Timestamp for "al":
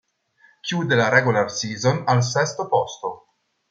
2.07-2.23